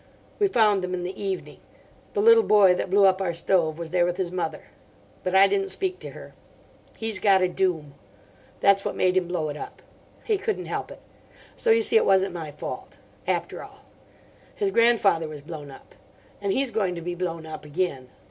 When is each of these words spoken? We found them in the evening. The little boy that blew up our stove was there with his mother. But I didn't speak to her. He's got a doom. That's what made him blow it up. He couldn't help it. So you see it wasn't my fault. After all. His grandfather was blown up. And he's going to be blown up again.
We 0.39 0.47
found 0.47 0.81
them 0.83 0.95
in 0.95 1.03
the 1.03 1.23
evening. 1.23 1.59
The 2.15 2.23
little 2.23 2.41
boy 2.41 2.73
that 2.73 2.89
blew 2.89 3.05
up 3.05 3.21
our 3.21 3.35
stove 3.35 3.77
was 3.77 3.91
there 3.91 4.03
with 4.03 4.17
his 4.17 4.31
mother. 4.31 4.63
But 5.23 5.35
I 5.35 5.45
didn't 5.45 5.69
speak 5.69 5.99
to 5.99 6.09
her. 6.09 6.33
He's 6.97 7.19
got 7.19 7.43
a 7.43 7.47
doom. 7.47 7.93
That's 8.61 8.83
what 8.83 8.95
made 8.95 9.15
him 9.15 9.27
blow 9.27 9.49
it 9.49 9.57
up. 9.57 9.83
He 10.23 10.39
couldn't 10.39 10.65
help 10.65 10.89
it. 10.89 11.01
So 11.55 11.69
you 11.69 11.83
see 11.83 11.97
it 11.97 12.05
wasn't 12.07 12.33
my 12.33 12.49
fault. 12.49 12.97
After 13.27 13.61
all. 13.63 13.85
His 14.55 14.71
grandfather 14.71 15.27
was 15.27 15.43
blown 15.43 15.69
up. 15.69 15.93
And 16.41 16.51
he's 16.51 16.71
going 16.71 16.95
to 16.95 17.01
be 17.01 17.13
blown 17.13 17.45
up 17.45 17.63
again. 17.63 18.09